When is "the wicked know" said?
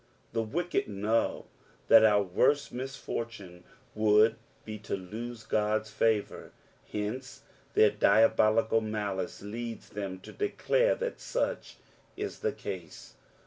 0.33-1.45